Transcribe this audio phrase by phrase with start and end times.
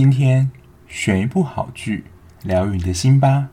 [0.00, 0.48] 今天
[0.86, 2.04] 选一部好剧，
[2.44, 3.48] 疗愈你的心吧。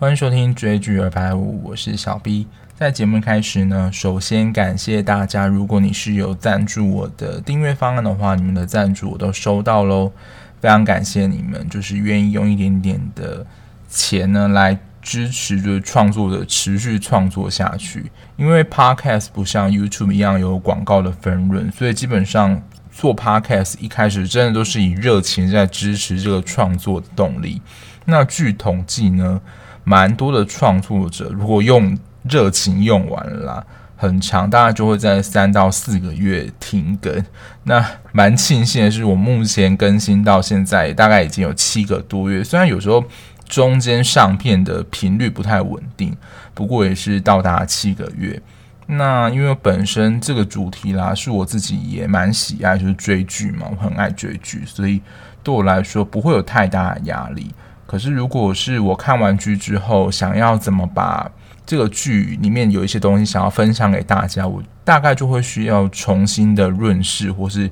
[0.00, 2.48] 欢迎收听追剧二百五，我是小 B。
[2.74, 10.10] 在节目开始呢，首先感谢大家，如果你是有赞助我的订阅方案的话，你们的赞助我都收到喽，
[10.60, 13.46] 非常感谢你们，就是愿意用一点点的
[13.88, 18.10] 钱呢来支持，就是创作的持续创作下去。
[18.36, 27.60] 因为 Podcast 不像 YouTube 一样有广告的分润，所以基本上做 Podcast 一开始真的都是以热情在支持这个创作的动力。
[28.04, 29.40] 那据统计呢，
[29.84, 33.64] 蛮多的创作者如果用热情用完了啦，
[33.96, 37.24] 很长，大概就会在三到四个月停更。
[37.64, 42.44] 那蛮庆幸的是，我目前更新到现在大概已经有七个多月。
[42.44, 43.04] 虽然有时候
[43.48, 46.16] 中间上片的频率不太稳定，
[46.54, 48.40] 不过也是到达七个月。
[48.86, 55.00] 那因为本身这个主题啦，是我自己也蛮喜爱，就是追剧嘛，我很爱追剧，所以
[55.42, 57.52] 对我来说不会有太大的压力。
[57.86, 61.30] 可是如果是我看完剧之后，想要怎么把
[61.66, 67.70] 这个剧里面有一些东西想要分享给大家，我大概就会需要重新的润饰或是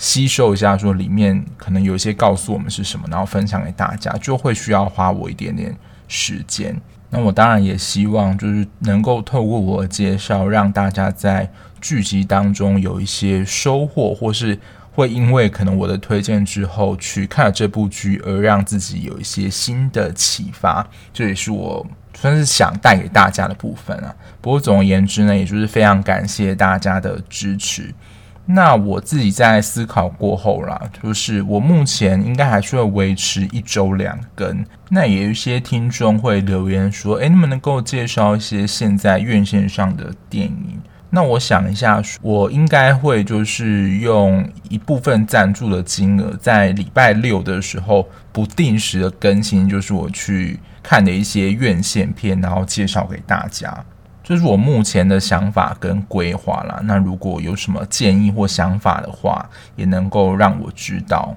[0.00, 5.76] 吸收一下，说里面可能有一些告诉我们是什么，然后分享给大家，就会需要花我一点点
[6.08, 6.74] 时间。
[7.10, 11.50] 那我当然也希望就是能够透过我的介绍，让大家在
[11.82, 14.58] 剧集当中有一些收获，或是
[14.92, 20.88] 会因为可能我的推荐之后去看了这部剧，而让自己有一些新的启发。
[21.12, 21.86] 这也是我。
[22.12, 27.94] 算是想带给大家的部分啊，不过总而言之呢，也就是非常感谢大家的支持。
[28.52, 34.64] 那我自己在思考过后啦，就是我目前应该还是会维持一周两更。
[34.90, 40.80] 那也有一些听众会留言说，诶，你们能够介绍一些现在院线上的电影？
[41.10, 50.60] 那我想一下，我应该会就是用一部分赞助的金额，在礼拜六的时候不定时的更新，就是我去。
[50.82, 53.84] 看的一些院线片，然后介绍给大家，
[54.30, 56.78] 这是我目前的想法跟规划啦。
[56.84, 61.34] 那如果有什么建议或想法的话，也能够让我知道。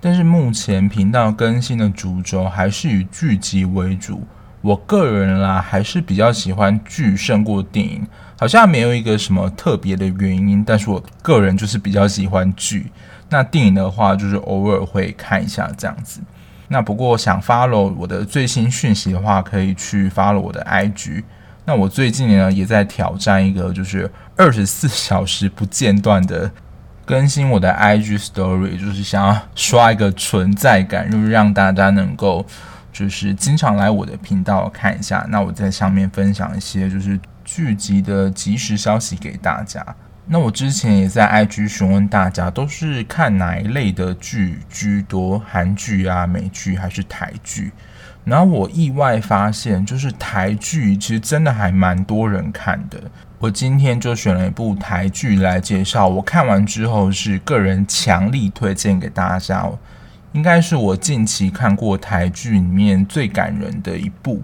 [0.00, 4.24] 但是目前频道更新的主轴还是以剧集为主。
[4.60, 8.06] 我个人啦，还是比较喜欢剧胜过电影，
[8.38, 10.62] 好像没有一个什么特别的原因。
[10.62, 12.92] 但是我个人就是比较喜欢剧。
[13.30, 16.20] 那电影的话，就是偶尔会看一下这样子。
[16.68, 21.24] 那不过想 follow 我的最新讯息的话，可以去 follow 我的 IG。
[21.64, 26.50] 那我最近呢也在挑战一个，就是二十四小时不间断的
[27.04, 32.44] 更新我的 IG Story，就是想要刷一个存在感，就是让大家能够
[32.92, 35.24] 就是经常来我的频道看一下。
[35.28, 39.84] 那我在上面分享一些就是剧集的即时消息给大家。
[40.26, 47.72] 那我之前也在 IG 询问大家，都是看哪一类的剧居多，韩剧啊、美剧还是台剧？
[48.24, 53.00] 然后我意外发现，就是台剧其实真的还蛮多人看的。
[53.38, 59.76] 我今天就选了一部台剧来介绍，我看完之后是个人强力推荐给大家哦，
[60.32, 64.42] 应该是我近期看过台剧里面最感人的一部。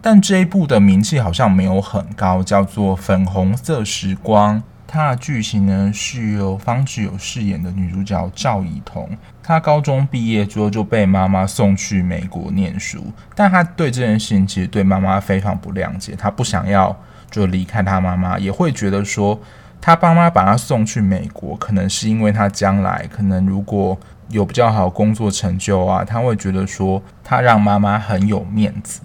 [0.00, 4.58] 但这一部的名气好像没有很高，叫做《粉红色时光》。
[4.86, 9.08] 它的剧情呢，是由方志友饰演的女主角赵以彤。
[9.42, 16.96] 他高中毕业之后就被妈妈送去美国念书，但他对这件事情其实对妈妈非常不谅解，他不想要
[17.30, 19.40] 就离开他妈妈，也会觉得说
[19.80, 23.98] 他爸妈把他送去美国，可能是因为他将来可能如果
[24.28, 29.00] 有比较好工作成就啊，他会觉得说他让妈妈很有面子，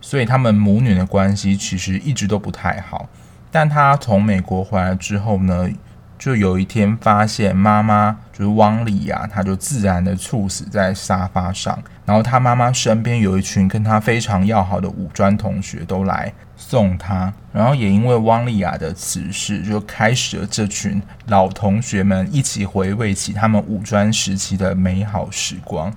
[0.00, 3.08] 所以他们母女的关系其实一直都不太好。
[3.50, 5.68] 但他从美国回来之后呢，
[6.22, 11.76] 就有一天发现妈妈就是汪丽雅，她就自然的猝死在沙发上。
[12.06, 17.32] 然后他妈妈身边有一群跟他非常要好的五专同学都来送他。
[17.52, 25.92] 然后也因为汪丽雅的辞世，就开始了这群老同学们一起回味起他们五专时期的美好时光。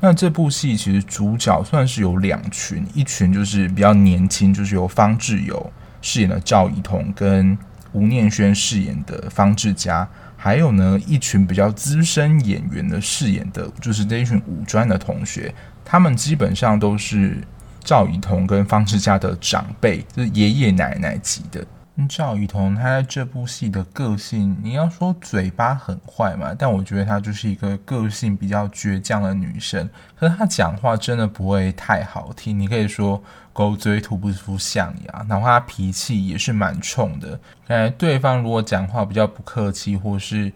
[0.00, 5.72] 那这部戏其实主角算是有两群，一群就是比较年轻，就是由方志友。
[6.02, 7.56] 饰演的赵以彤跟
[7.92, 15.54] 吴念轩饰演的方志佳，还有呢一群比较资深演员的饰演的，就是这一群武专的同学，
[15.84, 17.38] 他们基本上都是
[17.84, 21.66] 赵以彤跟方志佳的长辈，就是爷爷奶奶级的。
[22.08, 29.88] 赵雨桐她在这部戏的个性，你要说嘴巴很坏嘛，但我觉得她就是一个个性比较倔强的女生。
[30.16, 33.22] 可是她讲话真的不会太好听，你可以说
[33.52, 37.38] 狗嘴吐不出象牙，哪怕她脾气也是蛮冲的。
[37.68, 40.50] 感觉对方如果讲话比较不客气，或是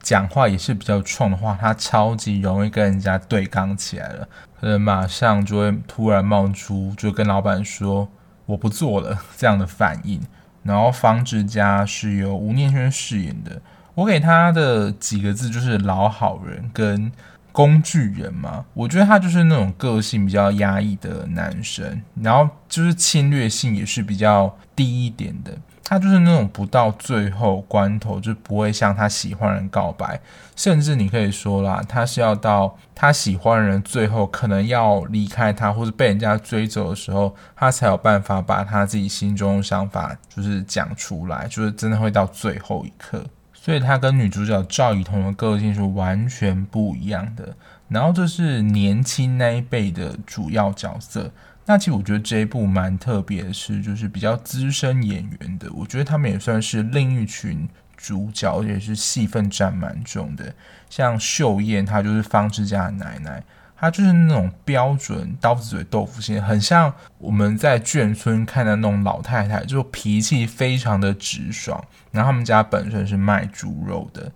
[0.00, 4.28] 讲话也是比较冲的话，她超级容易跟人家对刚起来了，
[4.60, 8.08] 可能马上就会突然冒出，就跟老板说
[8.46, 10.20] 我不做了 这样的反应。
[10.66, 13.60] 然后方志佳是由吴念轩饰演的，
[13.94, 17.10] 我给他的几个字就是老好人跟
[17.52, 18.64] 工具人嘛。
[18.74, 25.56] 我觉得他就是那种个性比较压抑的男生，然后就是侵略性也是比较低一点的。
[25.88, 30.20] 他就是那种不到最后关头就不会向他喜欢人告白，
[30.56, 43.24] 甚至你可以说啦，他是要到他喜欢人最后可能要离开他或者被人家追走的时候，他才有办法把他自己心中的想法就是讲出来，就是真的会到最后一刻。
[43.54, 47.54] 所以他跟女主角赵雨桐的个性是完全不一样的。
[47.88, 51.30] 然后这是年轻那一辈的主要角色。
[51.68, 60.54] 那其实我觉得这一部蛮特别的是，就是比较资深演员的，我觉得他们也算是另一群主角，也是戏份占蛮重的。
[60.88, 63.42] 像秀燕，她就是方志佳的奶奶，
[63.76, 71.84] 她就是那种标准刀子嘴豆腐心，很像我们在眷村看的那种老太太，就脾气非常的直爽。
[72.12, 74.30] 然后他们家本身是卖猪肉的。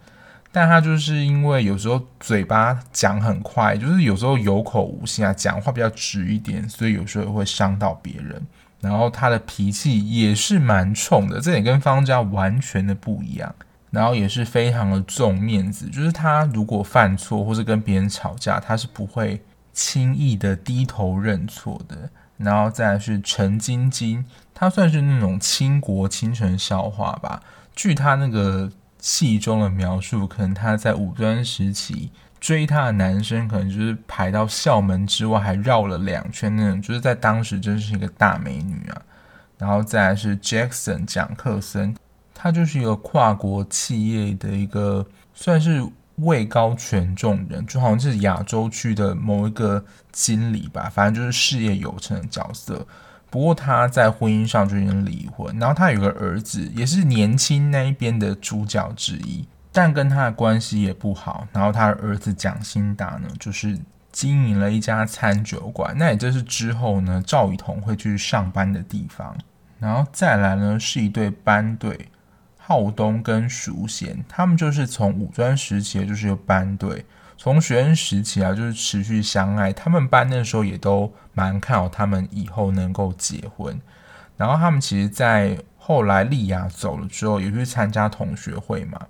[0.52, 8.44] 但他就是因为有时候嘴巴讲很快，就是有时候有口无心啊，讲话比较直一点，所以有时候会伤到别人。
[8.81, 13.55] 然后他的脾气也是蛮冲的，这点跟方家完全的不一样。
[13.93, 19.41] 然后也是非常的重面子，就是他如果犯错或是跟别人吵架，他是不会
[19.73, 22.11] 轻易的低头认错的。
[22.38, 27.41] 然后再是陈晶晶，她算是那种倾国倾城笑话吧，
[27.76, 28.69] 据他那个。
[29.00, 39.02] 戏中的描述，可能他在五专时期追他的男生，可能就是排到校门之外，还绕了两圈那种，就是在当时真是一个大美女啊。
[39.58, 41.94] 然后再来是 Jackson 蒋克森，
[42.35, 45.87] 他就是一个跨国企业的一个算是
[46.17, 52.87] 位高权重人，就好像是亚洲区的某一个经理吧，反正就是事业有成的角色。
[53.31, 61.47] 不过他在婚姻上就已经离婚，然后他有个儿子，也是年轻那一边的主角之一，但跟他的关系也不好。
[61.53, 63.79] 然后他的儿子蒋新达呢，就是
[64.11, 69.37] 经营了一家餐酒馆，那也就是之后呢赵雨桐会去上班的地方。
[69.79, 72.09] 然后再来呢是一对班队，
[72.59, 77.06] 浩东跟淑贤，他们就是从五专时期就是一个班队。
[77.43, 79.73] 从学生时期啊，就是持续相爱。
[79.73, 83.81] 他们班那时候也都蛮看好他们以后能够结婚。
[84.37, 89.01] 然后他们其实，在后来丽雅走了之后，也去参加同学会嘛。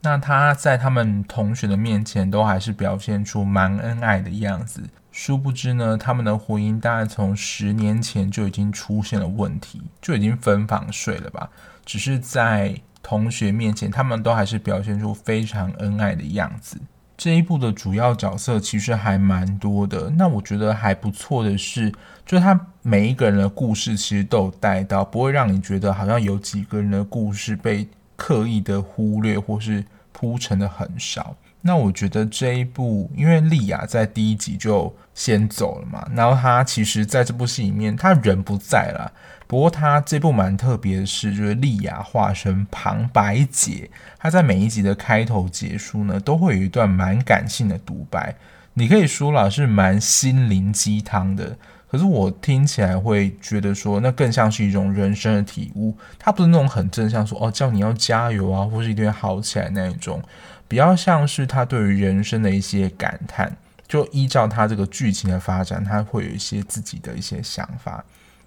[0.00, 4.80] 那他在他们同学的面前，都还是表现出蛮恩爱的样子。
[5.12, 11.50] 殊不知呢，他们的婚姻大概从十年前就已经出现了问题，就已经分房睡了吧。
[11.84, 16.78] 只是在同学面前，他们都还是表现出非常恩爱的样子。
[17.16, 21.90] 这一部的主要角色其实还蛮多的，那我觉得还不错的是，
[22.26, 31.36] 就是他每一个人的故事其实都有带到，不会让你觉得好像有几个人的故事被刻意的忽略或是铺陈的很少。
[31.66, 39.10] 那我觉得这一部，因为丽雅在第一集就先走了嘛，然后她其实在这部戏里面，她人不在了。
[39.46, 48.34] 不过她这部蛮特别的是，就是丽雅化身旁白姐，她在每一集的开头结束呢，都会有一段蛮感性的独白。
[48.74, 51.56] 你可以说啦，是蛮心灵鸡汤的。
[51.90, 55.96] 可是我听起来会觉得说，那更像是一种人生的体悟。
[56.18, 60.20] 她不是那种很正向说哦，叫你要加油啊，或是一定要好起来那一种。
[60.66, 63.56] 比较像是他对于人生的一些感叹，
[63.86, 68.04] 就依照他这个剧情的发展，他会有一些自己的一些想法。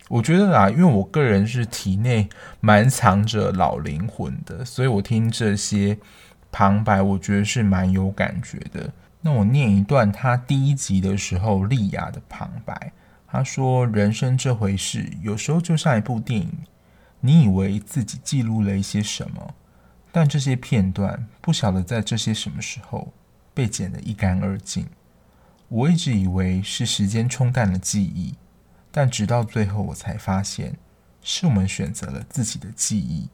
[0.09, 5.97] 我觉得啦，因为我个人是体内蛮藏着老灵魂的，所以我听这些
[6.51, 8.91] 旁白，我觉得是蛮有感觉的。
[9.19, 12.93] 那我念一段他第一集的时候丽亚的旁白，
[13.27, 16.50] 他说：“人生这回事，有时候就像一部电影，
[17.19, 19.53] 你以为自己记录了一些什么。”
[20.17, 23.13] 但这些片段不晓得在这些什么时候
[23.53, 24.88] 被剪得一干二净。
[25.67, 28.33] 我一直以为是时间冲淡了记忆，
[28.89, 30.75] 但直到最后我才发现，
[31.21, 33.29] 是我们选择了自己的记忆。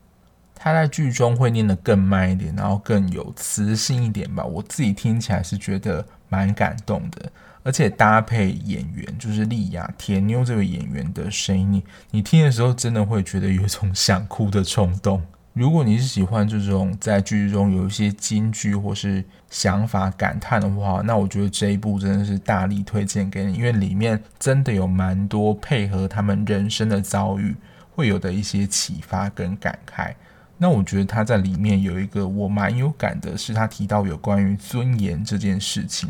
[0.54, 4.44] 他在剧中会念得更慢一点，然后更有磁性一点吧。
[4.44, 7.32] 我自己听起来是觉得蛮感动的。
[7.64, 15.24] 而且搭配演员，就是莉亚铁妞这个演员的声音，你你听的时候真的会觉得有一种想哭的冲动。
[15.54, 27.56] 如果你是喜欢这种在剧中有一些金句或是想法感叹的话，那我觉得这一部真的是大力推荐给你，因为里面真的有蛮多配合他们人生的遭遇
[27.92, 30.16] 会有的一些启发跟感慨。
[30.58, 36.10] 那我觉得他在里面有一个我蛮有感的，是他提到有关于尊严这件事情。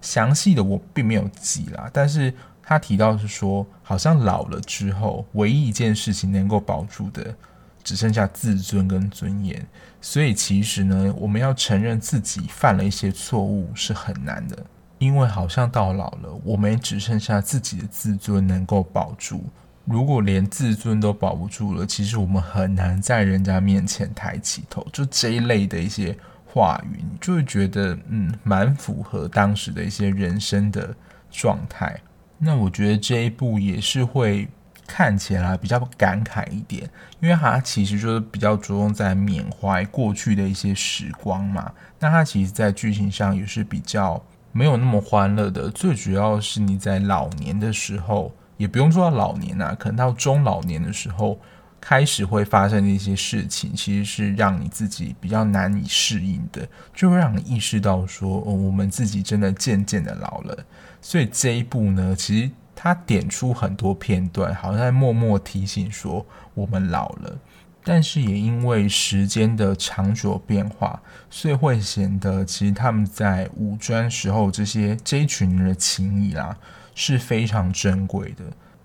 [0.00, 7.34] 详细的我并没有记啦，但是他提到是说，好像老了之后，唯一一件事情能够保住的，
[7.82, 9.66] 只剩下自尊跟尊严。
[10.00, 14.56] 所以其实呢，我们要承认自己犯了一些错误是很难的，
[14.98, 19.44] 因为好像到老了，我们也只剩下自己的自尊能够保住。
[19.84, 24.86] 如果连自尊都保不住了，其实我们很难在人家面前抬起头。
[24.92, 26.16] 就这一类的一些。
[26.52, 30.92] 话语，你就会觉得嗯，蛮符合当时的一些人生的
[31.30, 31.96] 状态。
[32.38, 34.48] 那我觉得这一部也是会
[34.92, 41.70] 看起来比较感慨一点，因为它其实就是比较着重在缅怀过去的一些时光嘛。
[42.00, 44.20] 那它其实，在剧情上也是比较
[44.50, 45.70] 没有那么欢乐的。
[45.70, 51.38] 最主要是你在老年的时候，也不用说到老年啊，可能到中老年的时候。
[51.82, 60.54] 开始会发生的一些事情，其实是让你自己比较难以适应的，就会让你意识到说，哦，我们自己真的渐渐的老了。
[61.00, 62.50] 所以这一部呢，其实
[62.82, 67.38] 他点出很多片段，好像在默默提醒说我们老了。
[67.84, 76.56] 但是也因为时间的长久变化，所以会显得其实他们在五专时候这些这一群人的情谊啦，
[76.94, 78.44] 是非常珍贵的。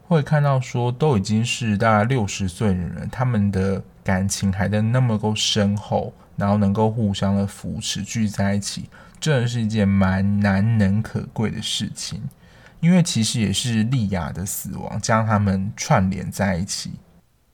[0.10, 8.90] 会看到说都已经是大概六十岁的人，他们的感情还在那么够深厚，然后能够互相的扶持聚在一起，
[9.22, 12.22] 真的是一件蛮难能可贵的事情。
[12.80, 16.94] 因为其实也是莉亚的死亡将他们串联在一起，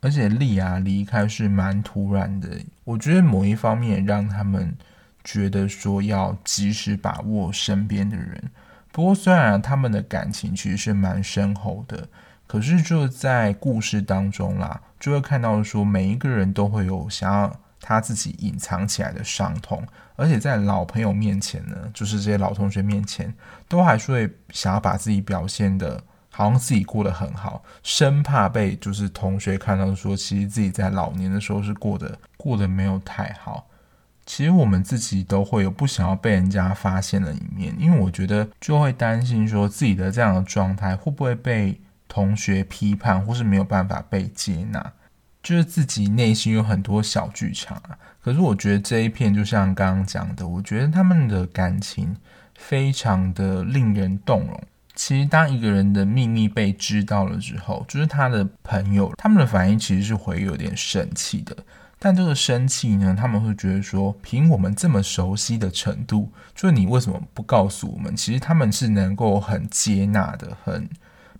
[0.02, 2.50] 而且莉亚离开是蛮突然的。
[2.84, 4.76] 我觉得某一方面让他们
[5.24, 8.44] 觉得说要及时把握身边的人。
[8.92, 12.08] 不过虽然他们的感情其实是蛮深厚的。
[12.48, 19.84] 可是就在故事当中啦，就会看到说每一个人都会有想要他自己隐藏起来的伤痛，
[20.16, 23.34] 而且在老朋友面前呢，就是这些老同学面前，
[23.68, 33.68] 都还是会想要把自己表现得好像自己过得很好，生怕被就是同学看到说，其实自己在老年的时候是过得过得没有太好。
[34.26, 41.82] 其实我们自己都会有不想要被人家发现的一面，因为我觉得就会担心说自己的这样的状态会不会被。
[42.14, 44.92] 同学批判或是没有办法被接纳，
[45.42, 47.98] 就是自己内心有很多小剧场啊。
[48.22, 52.16] 可是我觉得这一片就像刚刚讲的，我觉得他们的感情
[52.56, 54.64] 非常的令人动容。
[54.94, 61.56] 其实当一个人的秘密被知道了之后，就是他的朋友，他们的反应其实是会有点生气的。
[61.98, 68.16] 但这个生气呢，他们会觉得说，凭我们这么熟悉的程度，就是你为什么不告诉我们？
[68.16, 70.88] 其实他们是能够很接纳的，很。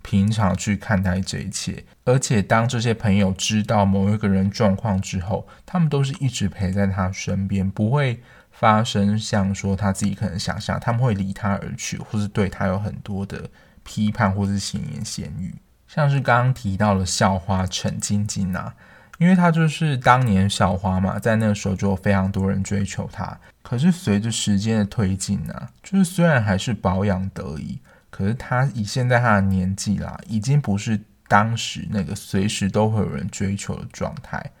[0.02, 13.48] 平常去看待这一切，而且当这些朋友知道某一个人状况之后，他们都是一直陪在他身边，不会发生像说他自己可能想象，他们会离他而去，或是对他有很多的
[13.84, 15.54] 批判，或是闲言闲语。
[15.86, 18.74] 像是刚刚提到的校花陈晶晶啊，
[19.18, 23.38] 因为她就是当年校花嘛，在那个时候就有非常多人追求她。
[23.62, 27.78] 可是随着时间的推进啊，就是虽然还是保养得宜。
[28.12, 34.52] 可是他以现在他的年纪啦，已经不是当时那个随时都会有人追求的状态。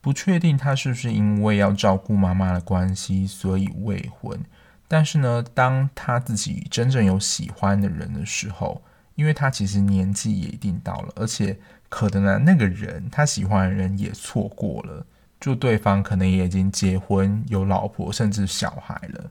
[0.00, 4.40] 不确定他是不是因为要照顾妈妈的关系，所以未婚。
[4.88, 8.82] 但是呢，当他自己真正有喜欢的人的时候，
[9.16, 11.58] 因为他其实年纪也一定到了，而且
[11.90, 15.06] 可能呢，那个人他喜欢的人也错过了，
[15.38, 19.30] 就对方可能也已经结婚有老婆，甚至小孩了。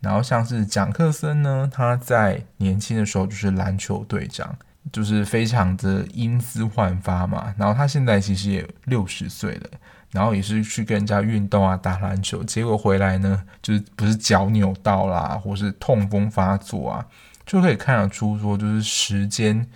[0.00, 4.56] 然后像是蒋克森呢，他在年轻的时候就是篮球队长，
[4.92, 7.54] 就是非常的英姿焕发嘛。
[7.58, 9.70] 然后他现在其实也六十岁了，
[10.10, 17.06] 然后也是去跟人家运动啊，打篮球，结果回来呢，就是不是脚扭到啦，或是痛风发作啊，
[17.44, 19.66] 就可以看得出说，就是时间。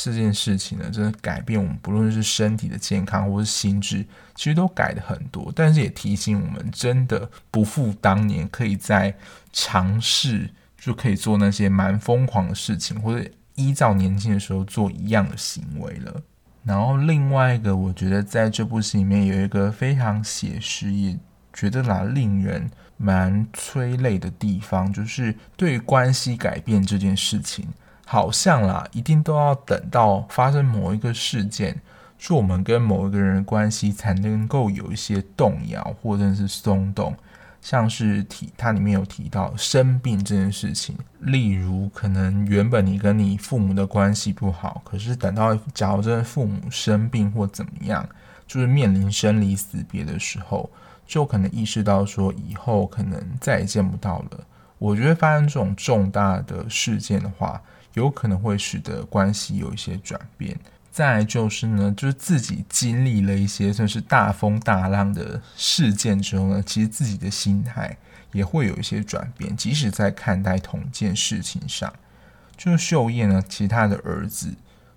[0.00, 5.52] 这件事情呢，真的改变我们，不论是身体的健康或是心智，其实都改的很多。
[5.56, 9.12] 但是也提醒我们，真的不复当年，可以在
[9.52, 16.22] 尝试就可以做那些蛮疯狂的事情，或者依照年轻的时候做一样的行为了。
[16.62, 21.18] 然后另外一个，我觉得在这部戏里面有一个非常写实，也
[21.52, 27.66] 觉得啦令人蛮催泪的地方，就是对关系改变这件事情。
[28.10, 31.78] 好像啦，一定都要等到发生某一个事件，
[32.16, 37.14] 说我们跟某一个人的关系才能够有一些动摇或者是松动。
[37.60, 48.08] 像是提它里面有提到生病这件事情，例如可能原本你跟你父母的关系不好，可是等到假如真的父母生病或怎么样，
[48.46, 50.70] 就是面临生离死别的时候，
[51.06, 54.40] 就可能意识到说以后可能再也见不到了。
[54.78, 57.60] 我觉得发生这种重大的事件的话，
[57.98, 60.58] 有可能会使得关系有一些转变。
[60.90, 67.96] 再来就是呢，就是自己经历了一些算是大风大浪的事件之后呢，其实自己的心态
[68.32, 69.56] 也会有一些转变。
[69.56, 71.92] 即使在看待同件事情上，
[72.56, 74.52] 就是秀燕呢，其实她的儿子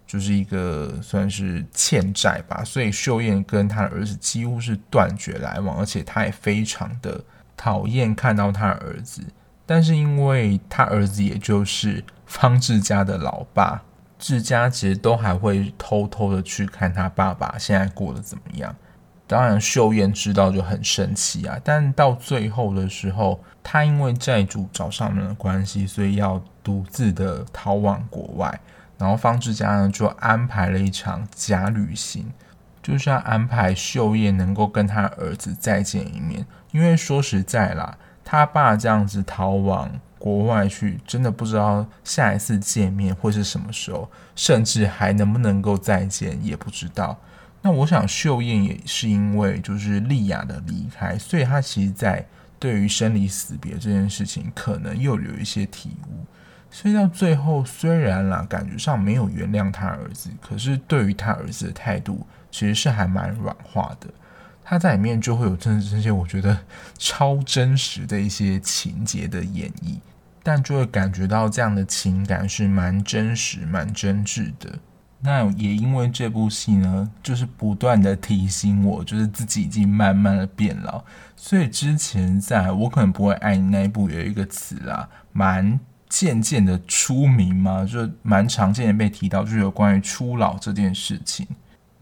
[0.08, 7.24] 就是一个算是欠债吧，所以秀燕跟她的儿子几乎是断绝来往，而且她也非常的
[7.56, 9.22] 讨厌看到她的儿子。
[9.66, 13.84] 但是因为他儿子也就是方志家的老爸。
[14.20, 18.76] 志佳其实都还会偷偷的去看他爸爸现在过得怎么样。
[19.26, 21.58] 当然，秀燕知道就很生气啊。
[21.64, 28.60] 但到最后的时候，他因为债主找上门的关系，所以要独自的逃往国外。
[28.98, 32.32] 然后方志佳呢，就安排了一场假旅行，
[32.84, 36.46] 就是要安排秀燕能够跟他儿子再见一面。
[36.72, 37.98] 因为说实在啦，
[38.32, 39.92] 他爸这样子逃亡。
[40.18, 47.20] 国外去真的不知道下一次见面会是什么时候，甚至还能不能够再见也不知道。
[47.62, 52.26] 那我想秀燕也是因为就是丽雅的离开，所以她其实在
[52.58, 56.26] 对于生离死别这件事情可能又有一些体悟。
[56.70, 64.08] 所以到最后虽然啦感觉上没有原谅他儿子，可是对于他儿子的态度其实是还蛮软化的。
[64.72, 66.58] 他在里面就会有真的这些我觉得
[66.98, 69.98] 超真实的一些情节的演绎。
[70.42, 74.80] 但就会感觉到这样的情感是蛮真实、蛮真挚的。
[75.20, 81.04] 那也因为这部戏呢，就是不断的提醒我，就是自己已经慢慢的变老。
[81.36, 91.46] 所以之前在我可能不会爱你那一部有一个词啦，蛮渐渐的出名嘛，就蛮常见的被提到，就是有关于初老这件事情。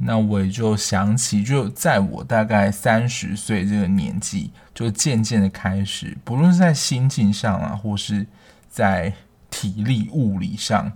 [0.01, 8.25] 那我也就想起，就在我大概三十岁这个年纪，就渐渐的开始，不论是在心境上啊，或是
[8.69, 9.11] 在
[9.49, 10.89] 体力物理上，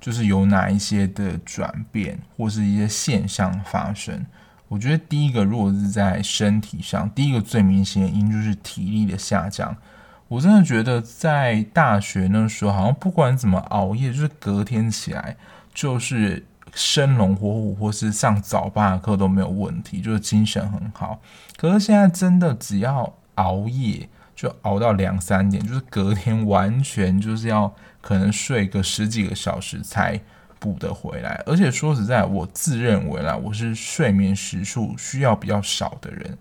[0.00, 4.26] 就是有哪一些的转变，或是一些现象发生。
[4.66, 9.76] 我觉得第一个，如果是在身体上，第一个最明显的因就是体力的下降。
[10.26, 15.36] 我真的觉得在大学那时候，好像不管怎么熬夜，就是隔天起来
[15.72, 16.44] 就是。
[16.74, 21.20] 生龙活虎，或是上早八的课都没有问题，就是精神很好。
[21.56, 30.20] 可是现在真的只要熬夜，就熬到两三点，就是隔天完全就是要可能睡个十几个小时才
[30.58, 31.42] 补得回来。
[31.46, 36.38] 而且说实在，我自认为啦，我是睡眠时数需要比较少的人。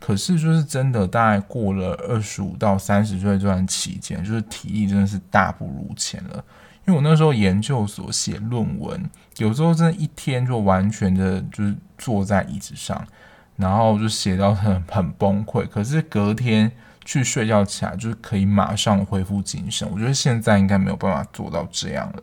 [0.00, 6.44] 可是就是真的，大概过了二十五到三十岁这段期间，就是体力真的是大不如前了。
[6.88, 13.06] 因为我那时候研究所写论文，有时候真的一天就完全的就是坐在椅子上，
[13.56, 15.68] 然后就写到很很崩溃。
[15.68, 16.72] 可是隔天
[17.04, 19.86] 去睡觉起来，就是可以马上恢复精神。
[19.92, 22.10] 我觉得现在应该没有办法做到这样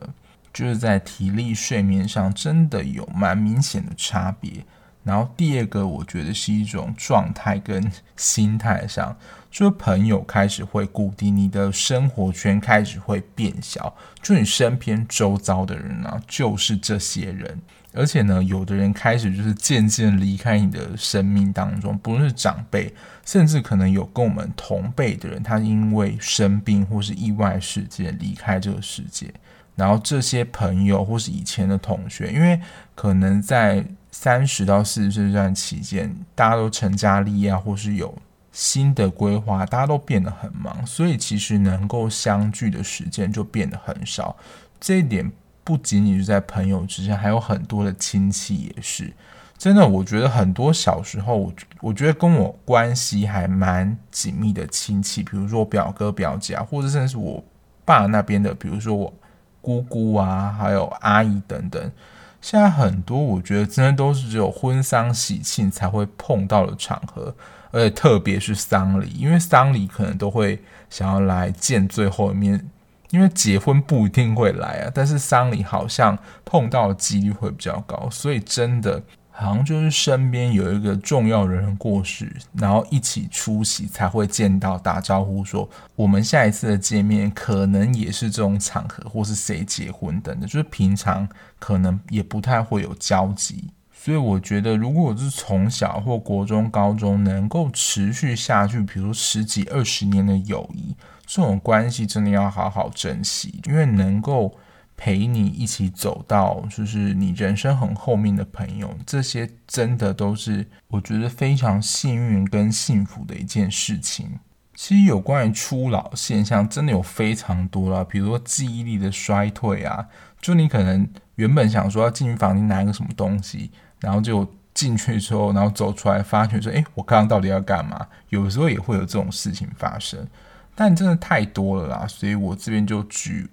[0.52, 4.64] 就是在体力、睡眠上真的有蛮明显的差别。
[5.06, 9.16] 然后第二个，我觉得是一种状态跟心态上，
[9.52, 17.56] 就朋友开始会固定，你的生活圈开始会变小，就你身边周遭的人啊，就是这些人。
[17.94, 22.92] 而且呢，有的人开始就是渐渐离开你的生命当中，不论是长辈，
[23.24, 29.32] 甚至可能有跟我们同辈的人，他因为生病或是意外事件离开这个世界。
[29.76, 32.60] 然后这些朋友或是以前的同学，因为
[32.94, 33.84] 可能在
[34.18, 38.16] 三十到四十岁这段期间，大家都成家立业，或是有
[38.50, 44.34] 新的规划，大家都变得很忙，所以其实能够相聚的时间就变得很少。
[44.80, 45.30] 这一点
[45.62, 49.12] 不仅仅是在朋友之间，还有很多的亲戚也是。
[49.58, 51.52] 真的，我觉得很多小时候，我
[51.82, 57.44] 我觉得跟我关系还蛮紧密的亲戚，比如说我表哥表姐啊，或者甚至是我
[57.84, 59.12] 爸那边的，比如说我
[59.60, 61.92] 姑姑啊，还有阿姨等等。
[62.40, 67.34] 现在很多我觉得真的都是只有婚丧喜庆才会碰到的场合，
[67.72, 72.68] 而且特别是丧礼，因为丧礼可能都会想要来见最后一面，
[73.10, 79.02] 因为结婚不一定会来啊，但是丧礼好像碰到的几率会比较高，所以真的
[79.38, 93.64] 好像就是身边有一个重要的人过世，然后一起出席才会见到打招呼说，我们下一次的见面可能也是这种场合，或是谁结婚等等，就是平常可能也不太会有交集。
[93.92, 100.96] 所以我觉得，如果我是从小或国中、高中能够持续下去，比如十几、二十年的友谊，
[101.26, 104.56] 这种关系真的要好好珍惜，因为能够。
[104.96, 114.38] 陪你一起走到就是你人生很后面的朋友，这些真的都是我觉得非常幸运跟幸福的一件事情。
[114.74, 120.06] 其实有关于初老现象，真的有非常多啦，比如说记忆力的衰退啊，
[120.40, 128.06] 就你可能原本想说要进房间拿一个什么东西，然后就进去之后，然后走出来发觉说，诶，我刚刚到底要干嘛？
[128.30, 130.26] 有时候也会有这种事情发生，
[130.74, 133.48] 但真的太多了啦，所以我这边就举。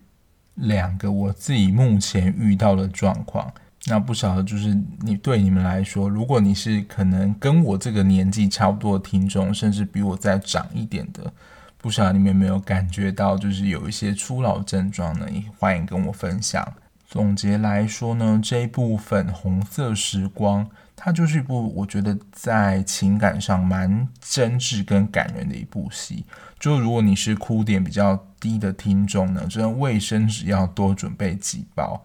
[0.55, 3.51] 两个我自己目前遇到的状况，
[3.85, 11.33] 那不晓得就是你对你们来说，如果你是可能跟我这个年纪差不多的听众，甚至比我再长一点的，
[11.77, 15.29] 不晓得你们有没有感觉到，就是有一些初老症状呢？
[15.31, 16.65] 也欢迎跟我分享。
[17.05, 26.25] 总结来说呢，这一部粉红色时光，它就是一部我觉得在情感上蛮真挚跟感人的一部戏。
[26.63, 32.01] 就如果你是哭点比较低的听众呢，真的卫生纸要多准备几包，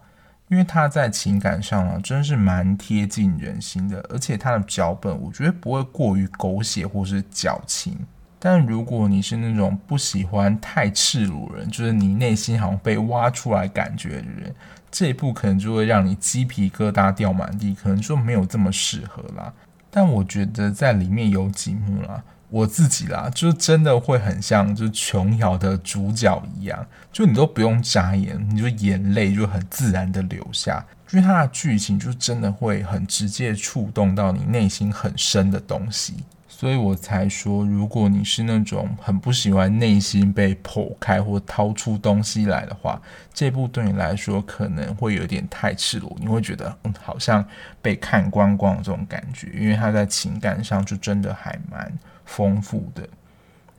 [0.49, 7.97] 因为它在情感上啊，真是蛮贴近人心的，而且它的脚本我觉得不会过于狗血或是矫情。
[8.37, 14.53] 但如果你是那种不喜欢太赤裸人，就是你内心好像被挖出来感觉的人，
[14.91, 19.53] 这一部可能就会让你鸡皮疙瘩掉满地，可能就没有这么适合啦。
[19.89, 36.15] 但我觉得在里面有几幕啦，我自己啦，就真的会很像就琼瑶的主角一样，就你都不用眨眼，你就眼泪就很自然的流下，因为它的剧情就真的会很直接触动到你内心很深的东西。
[36.47, 43.01] 所以我才说，如果你是那种很不喜欢内心被剖开或掏出东西来的话，
[43.33, 47.45] 这部对你来说可能会有点太赤裸，你会觉得嗯，好像
[47.81, 51.89] 被看光光这种感觉，因为他在情感上就真的还蛮
[52.29, 53.07] 丰富的。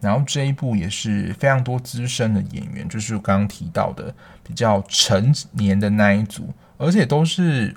[0.01, 7.75] 然后这一部也是非常多资深的演员，就是我刚刚提到的比较成年的那一组，而且都是。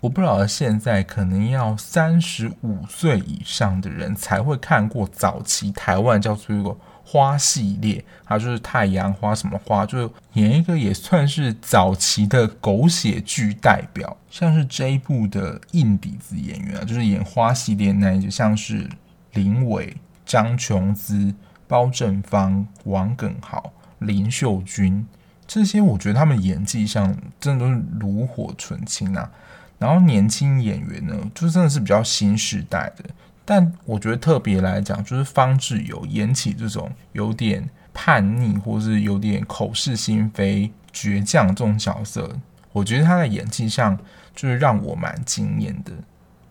[0.00, 18.88] 我不知道现在可能要三十五岁以上的人才会看过早期台湾叫做一个花系列，它就是太阳花什么花，就是演一个也算是早期的狗血剧代表，像是这一部的硬底子演员啊，就是演花系列那一些，像是
[19.32, 19.96] 林伟、
[20.28, 21.34] 张琼姿、
[21.66, 25.06] 包正方、王耿豪、林秀君
[25.46, 29.30] 这些，我觉得他们演技上真的都是炉火纯青啊。
[29.78, 33.04] 然后年轻演员呢，就真的是比较新时代的，
[33.46, 42.36] 但我觉得特别来讲，就是方志友演起这种有点叛逆或是有点口是心非、倔强这种角色，
[42.72, 43.98] 我觉得他在演技上
[44.36, 45.92] 就是让我蛮惊艳的。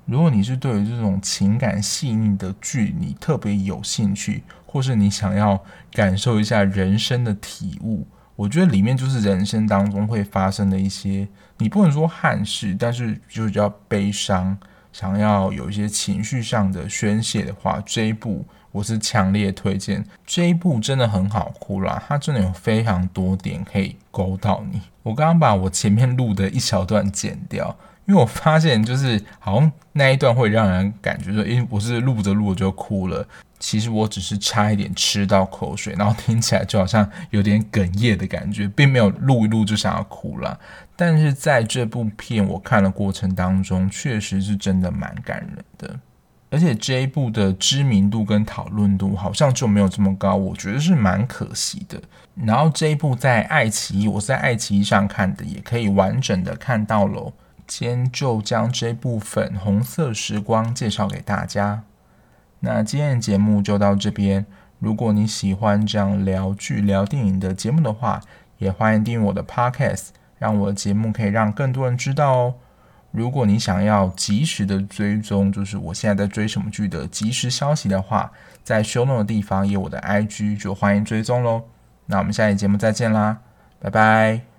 [0.07, 8.07] 如果你是对于这种情感细腻的剧你特别有兴趣，或是你想要感受一下人生的体悟。
[8.37, 14.57] 我觉得里面就是人生当中会发生的一些，你不能说憾事，但是就是比较悲伤，
[14.93, 20.05] 想要有一些情绪上的宣泄的话，这一部我是强烈推荐。
[20.25, 24.79] 这一部真的很好哭啦，它真的有非常多点可以勾到你。
[25.03, 27.75] 我刚刚把我前面录的一小段剪掉。
[28.07, 33.27] 因为我发现，就是好像那一段会让人感觉说，诶，我是录着录着就哭了。
[33.59, 40.57] 其实我只是差一点吃到口水，然后听起来就好像有点哽咽的感觉，并没有录一录就想要哭了。
[40.95, 45.99] 但是在这部片我看的过程当中，确实是真的蛮感人的。
[46.49, 51.99] 而且这一部的知名度跟讨论度好像就没有这么高，我觉得是蛮可惜的。
[52.35, 57.33] 然后这一部在爱奇艺，我是在爱奇艺上看的，也可以完整的看到喽。
[57.67, 61.83] 今天就将这部粉红色时光介绍给大家。
[62.61, 64.45] 那今天的节目就到这边。
[64.79, 68.21] 如果你喜欢这样聊剧、聊电影的节目的话，
[68.57, 72.53] 也欢迎订阅我的 Podcast，让我的节目可以让更多人知道哦。
[73.11, 78.31] 如果你想要及时的追踪，就是我现在在追什么剧的及时消息的话，
[78.63, 81.63] 在 Show no 的地方有我的 IG，就欢迎追踪喽。
[82.05, 83.39] 那我们下期节目再见啦，
[83.79, 84.56] 拜拜。